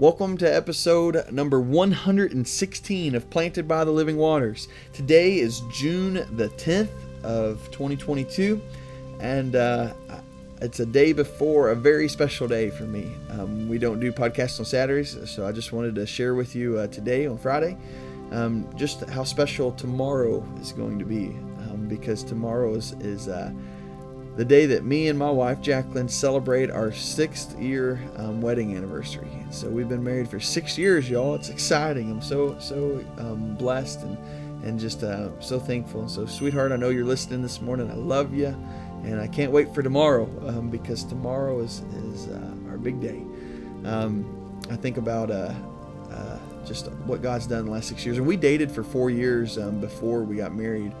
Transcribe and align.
Welcome 0.00 0.38
to 0.38 0.46
episode 0.50 1.30
number 1.30 1.60
116 1.60 3.14
of 3.14 3.28
Planted 3.28 3.68
by 3.68 3.84
the 3.84 3.90
Living 3.90 4.16
Waters. 4.16 4.66
Today 4.94 5.38
is 5.38 5.60
June 5.74 6.26
the 6.38 6.48
10th 6.48 6.88
of 7.22 7.70
2022, 7.70 8.62
and 9.20 9.54
uh, 9.54 9.92
it's 10.62 10.80
a 10.80 10.86
day 10.86 11.12
before 11.12 11.68
a 11.68 11.76
very 11.76 12.08
special 12.08 12.48
day 12.48 12.70
for 12.70 12.84
me. 12.84 13.12
Um, 13.28 13.68
we 13.68 13.76
don't 13.76 14.00
do 14.00 14.10
podcasts 14.10 14.58
on 14.58 14.64
Saturdays, 14.64 15.18
so 15.30 15.46
I 15.46 15.52
just 15.52 15.70
wanted 15.70 15.96
to 15.96 16.06
share 16.06 16.34
with 16.34 16.56
you 16.56 16.78
uh, 16.78 16.86
today 16.86 17.26
on 17.26 17.36
Friday 17.36 17.76
um, 18.32 18.66
just 18.76 19.06
how 19.10 19.22
special 19.22 19.70
tomorrow 19.70 20.42
is 20.62 20.72
going 20.72 20.98
to 20.98 21.04
be, 21.04 21.26
um, 21.68 21.88
because 21.90 22.24
tomorrow 22.24 22.74
is, 22.74 22.92
is 23.00 23.28
uh, 23.28 23.52
the 24.36 24.44
day 24.44 24.66
that 24.66 24.84
me 24.84 25.08
and 25.08 25.18
my 25.18 25.30
wife 25.30 25.60
Jacqueline 25.60 26.08
celebrate 26.08 26.70
our 26.70 26.92
sixth 26.92 27.58
year 27.58 28.00
um, 28.16 28.40
wedding 28.40 28.76
anniversary. 28.76 29.28
So 29.50 29.68
we've 29.68 29.88
been 29.88 30.04
married 30.04 30.28
for 30.28 30.40
six 30.40 30.78
years, 30.78 31.10
y'all. 31.10 31.34
It's 31.34 31.48
exciting. 31.48 32.10
I'm 32.10 32.22
so 32.22 32.58
so 32.58 33.04
um, 33.18 33.56
blessed 33.56 34.02
and 34.02 34.16
and 34.62 34.78
just 34.78 35.02
uh, 35.02 35.38
so 35.40 35.58
thankful. 35.58 36.02
And 36.02 36.10
so, 36.10 36.26
sweetheart, 36.26 36.72
I 36.72 36.76
know 36.76 36.90
you're 36.90 37.04
listening 37.04 37.42
this 37.42 37.60
morning. 37.60 37.90
I 37.90 37.94
love 37.94 38.34
you, 38.34 38.48
and 39.04 39.20
I 39.20 39.26
can't 39.26 39.52
wait 39.52 39.74
for 39.74 39.82
tomorrow 39.82 40.24
um, 40.46 40.70
because 40.70 41.04
tomorrow 41.04 41.60
is 41.60 41.82
is 42.04 42.28
uh, 42.28 42.54
our 42.68 42.78
big 42.78 43.00
day. 43.00 43.22
Um, 43.84 44.60
I 44.70 44.76
think 44.76 44.96
about 44.96 45.30
uh, 45.30 45.52
uh 46.10 46.38
just 46.64 46.90
what 47.06 47.22
God's 47.22 47.46
done 47.46 47.64
the 47.64 47.70
last 47.70 47.88
six 47.88 48.04
years, 48.04 48.18
and 48.18 48.26
we 48.26 48.36
dated 48.36 48.70
for 48.70 48.82
four 48.82 49.10
years 49.10 49.58
um, 49.58 49.80
before 49.80 50.22
we 50.22 50.36
got 50.36 50.54
married 50.54 50.92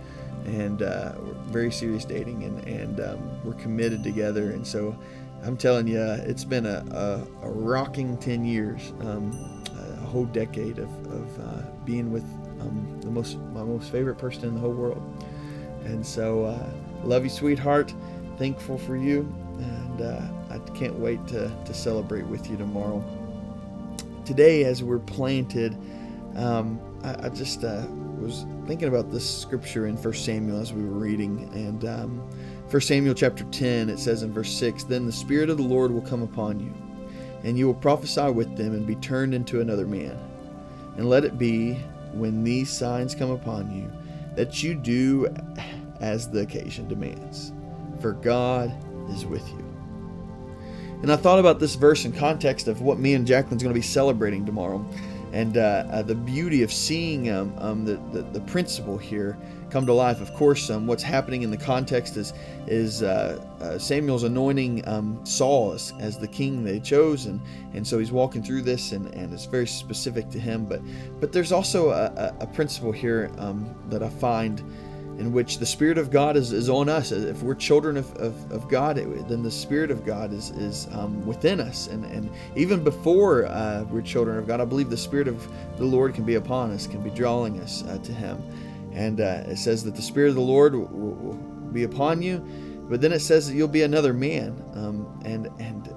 and 0.44 0.82
uh, 0.82 1.12
very 1.46 1.70
serious 1.70 2.04
dating, 2.04 2.44
and 2.44 2.66
and 2.66 3.00
um, 3.00 3.44
we're 3.44 3.54
committed 3.54 4.02
together. 4.02 4.50
And 4.50 4.66
so, 4.66 4.96
I'm 5.42 5.56
telling 5.56 5.86
you, 5.86 6.00
it's 6.00 6.44
been 6.44 6.66
a, 6.66 6.84
a, 6.90 7.46
a 7.46 7.50
rocking 7.50 8.16
ten 8.18 8.44
years, 8.44 8.92
um, 9.00 9.64
a 10.02 10.06
whole 10.06 10.26
decade 10.26 10.78
of, 10.78 10.90
of 11.06 11.40
uh, 11.40 11.62
being 11.84 12.12
with 12.12 12.24
um, 12.60 12.98
the 13.00 13.10
most 13.10 13.38
my 13.52 13.62
most 13.62 13.90
favorite 13.90 14.16
person 14.16 14.44
in 14.44 14.54
the 14.54 14.60
whole 14.60 14.72
world. 14.72 15.24
And 15.84 16.04
so, 16.04 16.44
uh, 16.44 16.70
love 17.04 17.24
you, 17.24 17.30
sweetheart. 17.30 17.94
Thankful 18.38 18.78
for 18.78 18.96
you, 18.96 19.20
and 19.58 20.00
uh, 20.00 20.22
I 20.50 20.58
can't 20.70 20.98
wait 20.98 21.26
to 21.28 21.50
to 21.64 21.74
celebrate 21.74 22.26
with 22.26 22.50
you 22.50 22.56
tomorrow. 22.56 23.04
Today, 24.24 24.64
as 24.64 24.82
we're 24.82 24.98
planted. 24.98 25.76
Um, 26.36 26.80
I, 27.02 27.26
I, 27.26 27.28
just 27.30 27.64
uh, 27.64 27.86
was 28.20 28.46
thinking 28.66 28.88
about 28.88 29.10
this 29.10 29.28
scripture 29.28 29.86
in 29.86 29.96
First 29.96 30.24
Samuel 30.24 30.60
as 30.60 30.72
we 30.72 30.82
were 30.82 30.98
reading, 30.98 31.50
and 31.54 31.84
um, 31.84 32.18
1 32.70 32.80
Samuel 32.82 33.14
chapter 33.14 33.44
10, 33.44 33.88
it 33.88 33.98
says 33.98 34.22
in 34.22 34.32
verse 34.32 34.52
6 34.52 34.84
Then 34.84 35.06
the 35.06 35.12
Spirit 35.12 35.50
of 35.50 35.56
the 35.56 35.62
Lord 35.62 35.90
will 35.90 36.02
come 36.02 36.22
upon 36.22 36.60
you, 36.60 36.72
and 37.42 37.58
you 37.58 37.66
will 37.66 37.74
prophesy 37.74 38.30
with 38.30 38.56
them 38.56 38.74
and 38.74 38.86
be 38.86 38.94
turned 38.96 39.34
into 39.34 39.60
another 39.60 39.86
man. 39.86 40.18
And 40.96 41.08
let 41.08 41.24
it 41.24 41.38
be, 41.38 41.74
when 42.12 42.44
these 42.44 42.70
signs 42.70 43.14
come 43.14 43.30
upon 43.30 43.70
you, 43.72 43.90
that 44.36 44.62
you 44.62 44.74
do 44.74 45.28
as 46.00 46.28
the 46.30 46.40
occasion 46.40 46.88
demands, 46.88 47.52
for 48.00 48.12
God 48.12 48.72
is 49.10 49.26
with 49.26 49.48
you. 49.48 49.70
And 51.02 51.10
I 51.10 51.16
thought 51.16 51.38
about 51.38 51.58
this 51.58 51.76
verse 51.76 52.04
in 52.04 52.12
context 52.12 52.68
of 52.68 52.82
what 52.82 52.98
me 52.98 53.14
and 53.14 53.26
Jacqueline's 53.26 53.62
going 53.62 53.74
to 53.74 53.78
be 53.78 53.86
celebrating 53.86 54.44
tomorrow 54.44 54.84
and 55.32 55.56
uh, 55.56 55.84
uh, 55.90 56.02
the 56.02 56.14
beauty 56.14 56.62
of 56.62 56.72
seeing 56.72 57.30
um, 57.30 57.54
um, 57.58 57.84
the, 57.84 57.96
the, 58.12 58.22
the, 58.22 58.40
principle 58.40 58.98
here 58.98 59.38
come 59.70 59.86
to 59.86 59.92
life. 59.92 60.20
Of 60.20 60.34
course, 60.34 60.70
um, 60.70 60.86
what's 60.86 61.02
happening 61.02 61.42
in 61.42 61.50
the 61.50 61.56
context 61.56 62.16
is 62.16 62.32
is 62.66 63.02
uh, 63.02 63.44
uh 63.60 63.78
Samuel's 63.78 64.24
anointing 64.24 64.86
um, 64.88 65.24
Saul 65.24 65.72
as, 65.72 65.92
as, 66.00 66.18
the 66.18 66.26
king 66.26 66.64
they 66.64 66.80
chose, 66.80 67.26
and, 67.26 67.40
and 67.74 67.86
so 67.86 67.98
he's 67.98 68.10
walking 68.12 68.42
through 68.42 68.62
this, 68.62 68.92
and, 68.92 69.06
and 69.14 69.32
it's 69.32 69.46
very 69.46 69.66
specific 69.66 70.28
to 70.30 70.40
him. 70.40 70.64
But 70.64 70.80
but 71.20 71.32
there's 71.32 71.52
also 71.52 71.90
a, 71.90 72.34
a 72.40 72.46
principle 72.46 72.92
here 72.92 73.30
um, 73.38 73.74
that 73.88 74.02
I 74.02 74.08
find 74.08 74.62
in 75.20 75.32
which 75.32 75.58
the 75.58 75.66
Spirit 75.66 75.98
of 75.98 76.10
God 76.10 76.34
is, 76.34 76.50
is 76.50 76.70
on 76.70 76.88
us. 76.88 77.12
If 77.12 77.42
we're 77.42 77.54
children 77.54 77.98
of, 77.98 78.16
of, 78.16 78.50
of 78.50 78.68
God, 78.68 78.96
then 78.96 79.42
the 79.42 79.50
Spirit 79.50 79.90
of 79.90 80.04
God 80.04 80.32
is, 80.32 80.48
is 80.50 80.88
um, 80.92 81.24
within 81.26 81.60
us. 81.60 81.88
And, 81.88 82.06
and 82.06 82.30
even 82.56 82.82
before 82.82 83.44
uh, 83.44 83.84
we're 83.90 84.00
children 84.00 84.38
of 84.38 84.46
God, 84.46 84.62
I 84.62 84.64
believe 84.64 84.88
the 84.88 84.96
Spirit 84.96 85.28
of 85.28 85.46
the 85.76 85.84
Lord 85.84 86.14
can 86.14 86.24
be 86.24 86.36
upon 86.36 86.70
us, 86.70 86.86
can 86.86 87.02
be 87.02 87.10
drawing 87.10 87.60
us 87.60 87.84
uh, 87.84 87.98
to 87.98 88.12
Him. 88.12 88.42
And 88.94 89.20
uh, 89.20 89.44
it 89.46 89.58
says 89.58 89.84
that 89.84 89.94
the 89.94 90.02
Spirit 90.02 90.30
of 90.30 90.36
the 90.36 90.40
Lord 90.40 90.74
will, 90.74 90.86
will, 90.86 91.50
be 91.70 91.84
upon 91.84 92.20
you, 92.20 92.38
but 92.88 93.00
then 93.00 93.12
it 93.12 93.20
says 93.20 93.46
that 93.46 93.54
you'll 93.54 93.68
be 93.68 93.82
another 93.82 94.12
man. 94.12 94.60
Um, 94.74 95.20
and, 95.24 95.46
and 95.60 95.94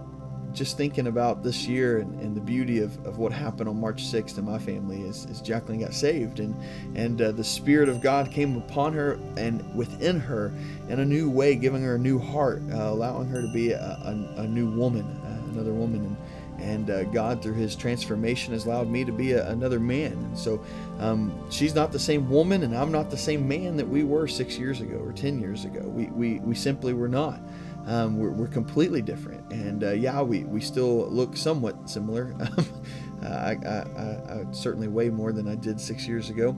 just 0.53 0.77
thinking 0.77 1.07
about 1.07 1.43
this 1.43 1.67
year 1.67 1.99
and, 1.99 2.19
and, 2.21 2.35
the 2.35 2.41
beauty 2.41 2.79
of, 2.79 3.05
of 3.05 3.17
what 3.17 3.31
happened 3.31 3.69
on 3.69 3.79
March 3.79 4.03
6th 4.03 4.37
in 4.37 4.45
my 4.45 4.59
family 4.59 5.01
is, 5.01 5.25
is 5.25 5.41
Jacqueline 5.41 5.79
got 5.79 5.93
saved 5.93 6.39
and 6.39 6.55
and 6.95 7.21
uh, 7.21 7.31
the 7.31 7.43
Spirit 7.43 7.89
of 7.89 8.01
God 8.01 8.31
came 8.31 8.57
upon 8.57 8.93
her 8.93 9.19
and 9.37 9.75
within 9.75 10.19
her 10.19 10.53
in 10.89 10.99
a 10.99 11.05
new 11.05 11.29
way, 11.29 11.55
giving 11.55 11.81
her 11.81 11.95
a 11.95 11.99
new 11.99 12.19
heart, 12.19 12.61
uh, 12.71 12.75
allowing 12.75 13.27
her 13.29 13.41
to 13.41 13.51
be 13.51 13.71
a, 13.71 13.79
a, 13.79 14.41
a 14.41 14.47
new 14.47 14.69
woman, 14.69 15.05
uh, 15.25 15.51
another 15.51 15.73
woman. 15.73 16.05
And, 16.05 16.17
and 16.59 16.89
uh, 16.89 17.03
God, 17.05 17.41
through 17.41 17.55
His 17.55 17.75
transformation, 17.75 18.53
has 18.53 18.65
allowed 18.65 18.87
me 18.87 19.03
to 19.03 19.11
be 19.11 19.33
a, 19.33 19.49
another 19.49 19.79
man. 19.79 20.13
And 20.13 20.37
so 20.37 20.63
um, 20.99 21.33
she's 21.49 21.75
not 21.75 21.91
the 21.91 21.99
same 21.99 22.29
woman, 22.29 22.63
and 22.63 22.75
I'm 22.75 22.91
not 22.91 23.09
the 23.09 23.17
same 23.17 23.47
man 23.47 23.75
that 23.77 23.87
we 23.87 24.03
were 24.03 24.27
six 24.27 24.57
years 24.57 24.81
ago 24.81 24.97
or 24.97 25.11
10 25.11 25.39
years 25.39 25.65
ago. 25.65 25.81
We, 25.81 26.05
we, 26.07 26.39
we 26.39 26.55
simply 26.55 26.93
were 26.93 27.09
not. 27.09 27.39
Um, 27.85 28.17
we're, 28.17 28.31
we're, 28.31 28.47
completely 28.47 29.01
different. 29.01 29.51
And 29.51 29.83
uh, 29.83 29.91
yeah, 29.91 30.21
we, 30.21 30.45
we 30.45 30.61
still 30.61 31.07
look 31.09 31.35
somewhat 31.35 31.89
similar. 31.89 32.33
I, 33.23 33.25
I, 33.25 33.67
I, 33.67 34.39
I, 34.39 34.45
certainly 34.51 34.87
way 34.87 35.09
more 35.09 35.33
than 35.33 35.47
I 35.47 35.55
did 35.55 35.81
six 35.81 36.07
years 36.07 36.29
ago. 36.29 36.55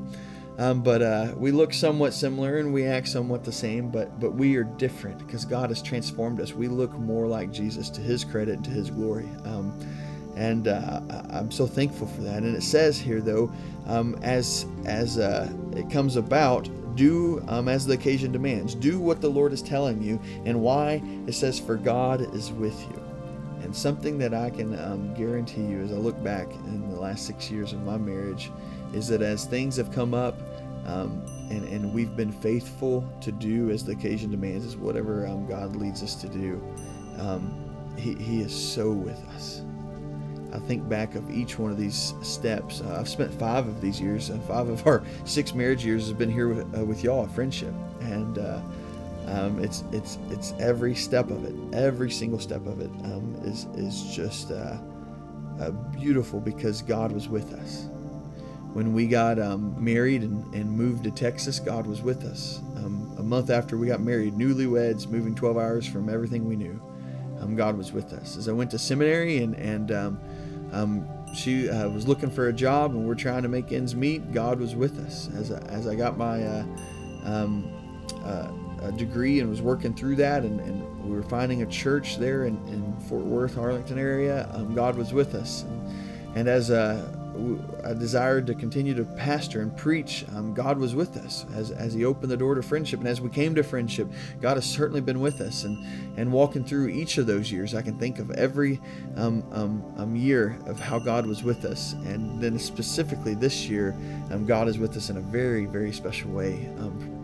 Um, 0.58 0.81
but 0.81 1.02
uh, 1.02 1.34
we 1.35 1.52
look 1.52 1.74
somewhat 1.74 2.14
similar 2.14 2.58
and 2.58 2.74
we 2.74 2.85
act 2.85 3.08
somewhat 3.08 3.44
the 3.44 3.52
same, 3.52 3.90
but, 3.90 4.19
but 4.19 4.35
we 4.35 4.56
are 4.56 4.64
different 4.64 5.18
because 5.18 5.44
God 5.44 5.69
has 5.69 5.81
transformed 5.81 6.40
us. 6.40 6.53
We 6.53 6.68
look 6.68 6.94
more 6.94 7.28
like 7.28 7.52
Jesus 7.52 7.90
to 7.91 8.02
His 8.02 8.24
credit 8.24 8.56
and 8.56 8.66
to 8.66 8.72
His 8.72 8.90
glory. 8.90 9.28
Um, 9.44 9.78
and 10.35 10.68
uh, 10.68 11.02
I'm 11.30 11.52
so 11.52 11.66
thankful 11.66 12.08
for 12.08 12.22
that. 12.22 12.44
And 12.44 12.56
it 12.56 12.64
says 12.64 13.00
here, 13.00 13.22
though, 13.22 13.52
um, 13.88 14.18
as 14.22 14.66
as 14.85 15.18
uh, 15.18 15.52
it 15.74 15.90
comes 15.90 16.18
about, 16.18 16.68
do 16.95 17.44
um, 17.47 17.67
as 17.67 17.85
the 17.85 17.94
occasion 17.94 18.31
demands. 18.31 18.75
Do 18.75 19.00
what 19.00 19.22
the 19.22 19.29
Lord 19.29 19.53
is 19.53 19.61
telling 19.61 20.01
you. 20.01 20.19
And 20.45 20.61
why? 20.61 21.01
It 21.28 21.33
says, 21.33 21.59
For 21.59 21.75
God 21.75 22.33
is 22.33 22.51
with 22.51 22.79
you. 22.89 23.01
And 23.61 23.75
something 23.75 24.17
that 24.19 24.33
I 24.33 24.51
can 24.51 24.78
um, 24.79 25.13
guarantee 25.16 25.63
you 25.63 25.81
as 25.81 25.91
I 25.91 25.95
look 25.95 26.22
back 26.23 26.51
in 26.51 26.89
the 26.89 27.00
last 27.00 27.25
six 27.25 27.50
years 27.50 27.73
of 27.73 27.81
my 27.84 27.97
marriage 27.97 28.51
is 28.94 29.07
that 29.07 29.22
as 29.22 29.45
things 29.45 29.75
have 29.78 29.91
come 29.91 30.13
up 30.13 30.39
um, 30.85 31.25
and, 31.50 31.67
and 31.67 31.94
we've 31.94 32.16
been 32.16 32.31
faithful 32.31 33.07
to 33.22 33.31
do 33.31 33.72
as 33.72 33.84
the 33.84 33.94
occasion 33.94 34.29
demands, 34.29 34.66
is 34.66 34.78
whatever 34.78 35.25
um, 35.25 35.47
God 35.47 35.75
leads 35.75 36.03
us 36.03 36.16
to 36.16 36.28
do, 36.28 36.61
um, 37.17 37.66
he, 37.97 38.13
he 38.16 38.41
is 38.41 38.53
so 38.53 38.91
with 38.91 39.17
us. 39.29 39.63
I 40.55 40.59
think 40.59 40.88
back 40.88 41.16
of 41.16 41.29
each 41.29 41.59
one 41.59 41.71
of 41.71 41.77
these 41.77 42.13
steps. 42.21 42.81
Uh, 42.81 42.97
I've 42.99 43.09
spent 43.09 43.33
five 43.33 43.67
of 43.67 43.81
these 43.81 43.99
years, 43.99 44.29
uh, 44.29 44.39
five 44.47 44.69
of 44.69 44.88
our 44.88 45.03
six 45.25 45.53
marriage 45.53 45.83
years 45.83 46.03
has 46.03 46.13
been 46.13 46.31
here 46.31 46.47
with, 46.47 46.79
uh, 46.79 46.85
with 46.85 47.03
y'all, 47.03 47.25
a 47.25 47.27
friendship, 47.27 47.73
and 47.99 48.38
uh, 48.38 48.61
um, 49.28 49.61
it's 49.61 49.84
it's 49.91 50.17
it's 50.29 50.53
every 50.59 50.96
step 50.96 51.29
of 51.29 51.43
it, 51.43 51.55
every 51.75 52.09
single 52.09 52.40
step 52.40 52.66
of 52.67 52.79
it 52.79 52.90
um, 53.03 53.35
is 53.43 53.66
is 53.75 54.16
just 54.16 54.52
uh, 54.52 54.78
uh, 55.59 55.72
beautiful 55.99 56.40
because 56.40 56.81
God 56.81 57.11
was 57.11 57.28
with 57.28 57.53
us. 57.53 57.87
When 58.73 58.93
we 58.93 59.08
got 59.08 59.40
um, 59.40 59.75
married 59.81 60.22
and, 60.22 60.53
and 60.53 60.69
moved 60.69 61.05
to 61.05 61.11
Texas, 61.11 61.59
God 61.59 61.87
was 61.87 62.01
with 62.01 62.23
us. 62.23 62.59
Um, 62.78 63.16
a 63.17 63.23
month 63.23 63.49
after 63.49 63.78
we 63.78 63.87
got 63.87 64.01
married, 64.01 64.34
newlyweds, 64.34 65.08
moving 65.08 65.34
12 65.34 65.58
hours 65.58 65.87
from 65.87 66.09
everything 66.09 66.46
we 66.46 66.58
knew, 66.58 66.81
um, 67.40 67.55
God 67.55 67.78
was 67.78 67.93
with 67.93 68.11
us. 68.11 68.35
As 68.35 68.49
I 68.49 68.51
went 68.51 68.72
to 68.72 68.79
seminary 68.79 69.37
and 69.43 69.55
and 69.55 69.91
um, 70.75 71.07
she 71.33 71.69
uh, 71.69 71.89
was 71.89 72.07
looking 72.07 72.29
for 72.29 72.49
a 72.49 72.53
job, 72.53 72.91
and 72.91 73.07
we're 73.07 73.16
trying 73.16 73.43
to 73.43 73.49
make 73.49 73.72
ends 73.72 73.95
meet. 73.95 74.33
God 74.33 74.59
was 74.59 74.75
with 74.75 74.99
us 74.99 75.29
as 75.35 75.51
I, 75.51 75.59
as 75.67 75.87
I 75.87 75.95
got 75.95 76.17
my 76.17 76.43
uh, 76.43 76.66
um, 77.23 77.72
uh, 78.23 78.91
degree 78.91 79.39
and 79.39 79.49
was 79.49 79.61
working 79.61 79.93
through 79.93 80.17
that, 80.17 80.43
and, 80.43 80.59
and, 80.61 80.91
we 81.05 81.11
were 81.11 81.22
finding 81.22 81.61
a 81.61 81.67
church 81.67 82.17
there 82.17 82.45
in, 82.45 82.55
in 82.67 82.99
Fort 83.01 83.23
Worth, 83.23 83.59
Arlington 83.59 83.99
area. 83.99 84.49
Um, 84.55 84.73
God 84.73 84.97
was 84.97 85.13
with 85.13 85.35
us, 85.35 85.61
and, 85.61 86.35
and 86.35 86.47
as 86.49 86.72
uh, 86.72 87.16
I 87.84 87.93
desired 87.93 88.47
to 88.47 88.55
continue 88.55 88.93
to 88.96 89.03
pastor 89.03 89.61
and 89.61 89.76
preach, 89.76 90.26
um, 90.35 90.53
God 90.53 90.78
was 90.78 90.96
with 90.96 91.17
us 91.17 91.46
as, 91.53 91.72
as 91.72 91.93
He 91.93 92.05
opened 92.05 92.32
the 92.32 92.37
door 92.37 92.55
to 92.55 92.64
friendship. 92.64 92.99
And 92.99 93.08
as 93.08 93.22
we 93.22 93.29
came 93.29 93.55
to 93.55 93.64
friendship, 93.64 94.08
God 94.41 94.58
has 94.58 94.66
certainly 94.66 95.02
been 95.02 95.20
with 95.20 95.41
us. 95.41 95.64
And, 95.64 95.85
and 96.17 96.32
walking 96.32 96.64
through 96.64 96.87
each 96.87 97.17
of 97.17 97.28
those 97.28 97.52
years, 97.52 97.76
I 97.76 97.82
can 97.82 97.97
think 97.99 98.20
of 98.20 98.32
every 98.32 98.79
um, 99.16 99.43
um, 99.52 99.93
um 99.97 100.16
year 100.16 100.58
of 100.66 100.79
how 100.79 100.99
God 100.99 101.26
was 101.26 101.43
with 101.43 101.66
us. 101.66 101.93
And 101.93 102.41
then 102.41 102.58
specifically 102.58 103.35
this 103.35 103.67
year, 103.67 103.96
um, 104.32 104.46
God 104.46 104.67
is 104.67 104.79
with 104.79 104.96
us 104.97 105.09
in 105.09 105.17
a 105.17 105.22
very, 105.22 105.66
very 105.66 105.91
special 105.91 106.32
way. 106.32 106.70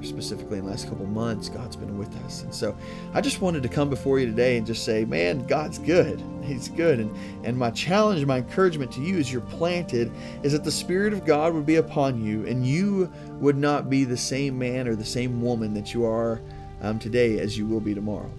Specifically 0.04 0.58
in 0.58 0.66
the 0.66 0.72
last 0.72 0.90
couple 0.90 1.06
months, 1.06 1.48
God's 1.48 1.76
been 1.76 1.98
with 1.98 2.16
us. 2.26 2.44
And 2.44 2.54
so 2.54 2.76
I 3.14 3.22
just 3.22 3.42
wanted 3.42 3.64
to 3.64 3.70
come 3.70 3.90
before 3.90 4.20
you 4.20 4.26
today 4.26 4.58
and 4.58 4.66
just 4.66 4.84
say, 4.84 5.06
man, 5.06 5.46
God's 5.46 5.78
good. 5.78 6.24
He's 6.44 6.70
good. 6.70 7.00
And, 7.00 7.16
and 7.46 7.58
my 7.58 7.70
challenge, 7.72 8.26
my 8.26 8.38
encouragement 8.38 8.92
to 8.94 9.02
you 9.02 9.18
as 9.18 9.32
you're 9.32 9.42
planted 9.42 10.12
is 10.44 10.54
that 10.54 10.64
the 10.64 10.72
Spirit 10.72 11.14
of 11.14 11.26
God 11.26 11.54
would 11.54 11.66
be 11.66 11.76
upon 11.76 12.24
you 12.24 12.46
and 12.48 12.66
you 12.66 13.12
would 13.40 13.58
not 13.58 13.90
be 13.90 14.04
the 14.04 14.18
same 14.18 14.58
man 14.58 14.88
or 14.88 14.96
the 14.96 15.06
same 15.06 15.42
woman 15.42 15.74
that 15.76 15.94
you 15.94 16.06
are 16.06 16.42
um, 16.82 16.98
today 16.98 17.40
as 17.40 17.58
you 17.58 17.68
will 17.68 17.80
be 17.80 17.94
tomorrow. 17.94 18.32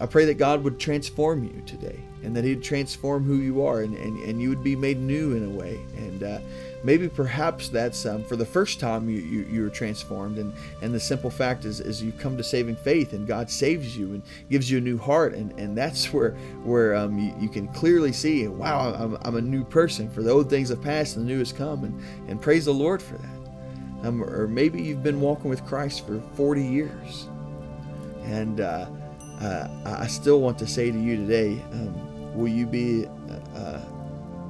I 0.00 0.06
pray 0.06 0.24
that 0.26 0.34
God 0.34 0.62
would 0.62 0.78
transform 0.78 1.42
you 1.42 1.62
today 1.66 2.00
and 2.22 2.34
that 2.36 2.44
He'd 2.44 2.62
transform 2.62 3.24
who 3.24 3.36
you 3.36 3.64
are 3.64 3.82
and, 3.82 3.96
and, 3.96 4.18
and 4.22 4.40
you 4.40 4.48
would 4.48 4.62
be 4.62 4.76
made 4.76 4.98
new 4.98 5.36
in 5.36 5.44
a 5.44 5.50
way. 5.50 5.80
And 5.96 6.22
uh, 6.22 6.38
maybe 6.82 7.08
perhaps 7.08 7.68
that's 7.68 8.06
um, 8.06 8.24
for 8.24 8.36
the 8.36 8.46
first 8.46 8.80
time 8.80 9.08
you, 9.08 9.20
you, 9.20 9.46
you 9.50 9.66
are 9.66 9.70
transformed. 9.70 10.38
And, 10.38 10.52
and 10.82 10.94
the 10.94 11.00
simple 11.00 11.30
fact 11.30 11.64
is, 11.64 11.80
is 11.80 12.02
you 12.02 12.12
come 12.12 12.36
to 12.36 12.44
saving 12.44 12.76
faith 12.76 13.12
and 13.12 13.26
God 13.26 13.50
saves 13.50 13.96
you 13.96 14.12
and 14.12 14.22
gives 14.50 14.70
you 14.70 14.78
a 14.78 14.80
new 14.80 14.98
heart. 14.98 15.34
And, 15.34 15.58
and 15.58 15.76
that's 15.76 16.12
where, 16.12 16.32
where 16.62 16.94
um, 16.94 17.18
you, 17.18 17.34
you 17.40 17.48
can 17.48 17.68
clearly 17.68 18.12
see, 18.12 18.46
wow, 18.48 18.94
I'm, 18.94 19.18
I'm 19.22 19.36
a 19.36 19.40
new 19.40 19.64
person. 19.64 20.10
For 20.10 20.22
the 20.22 20.30
old 20.30 20.48
things 20.48 20.68
have 20.68 20.82
passed 20.82 21.16
and 21.16 21.26
the 21.26 21.32
new 21.32 21.38
has 21.38 21.52
come. 21.52 21.84
And, 21.84 22.00
and 22.28 22.40
praise 22.40 22.64
the 22.64 22.74
Lord 22.74 23.02
for 23.02 23.16
that. 23.16 24.06
Um, 24.06 24.22
or 24.22 24.46
maybe 24.46 24.80
you've 24.80 25.02
been 25.02 25.20
walking 25.20 25.50
with 25.50 25.64
Christ 25.64 26.06
for 26.06 26.20
40 26.34 26.64
years. 26.64 27.28
And 28.24 28.60
uh, 28.60 28.86
uh, 29.40 29.68
I 29.84 30.06
still 30.06 30.40
want 30.40 30.58
to 30.58 30.66
say 30.66 30.90
to 30.90 30.98
you 30.98 31.16
today, 31.16 31.62
um, 31.72 32.36
will 32.36 32.48
you 32.48 32.66
be 32.66 33.06
uh, 33.06 33.58
uh, 33.58 33.84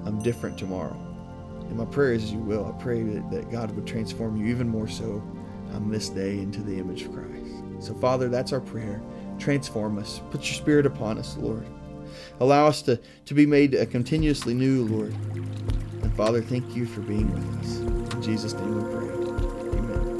um, 0.04 0.20
different 0.22 0.58
tomorrow? 0.58 1.07
And 1.68 1.76
my 1.76 1.84
prayer 1.84 2.12
is 2.12 2.24
as 2.24 2.32
you 2.32 2.38
will. 2.38 2.66
I 2.66 2.82
pray 2.82 3.02
that, 3.02 3.30
that 3.30 3.50
God 3.50 3.70
would 3.72 3.86
transform 3.86 4.36
you 4.36 4.46
even 4.46 4.68
more 4.68 4.88
so 4.88 5.22
um, 5.74 5.90
this 5.90 6.08
day 6.08 6.38
into 6.38 6.62
the 6.62 6.78
image 6.78 7.02
of 7.02 7.12
Christ. 7.12 7.52
So, 7.80 7.94
Father, 7.94 8.28
that's 8.28 8.52
our 8.52 8.60
prayer. 8.60 9.00
Transform 9.38 9.98
us. 9.98 10.20
Put 10.30 10.40
your 10.44 10.54
spirit 10.54 10.86
upon 10.86 11.18
us, 11.18 11.36
Lord. 11.36 11.66
Allow 12.40 12.66
us 12.66 12.82
to, 12.82 13.00
to 13.26 13.34
be 13.34 13.46
made 13.46 13.76
uh, 13.76 13.86
continuously 13.86 14.54
new, 14.54 14.84
Lord. 14.86 15.14
And 16.02 16.14
Father, 16.16 16.40
thank 16.40 16.74
you 16.74 16.86
for 16.86 17.00
being 17.02 17.30
with 17.32 17.58
us. 17.60 17.78
In 18.14 18.22
Jesus' 18.22 18.54
name 18.54 18.76
we 18.76 18.92
pray. 18.92 19.78
Amen. 19.78 20.17